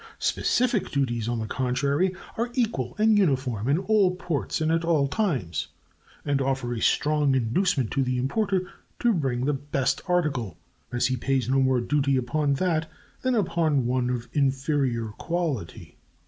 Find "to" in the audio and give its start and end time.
7.91-8.01, 8.99-9.13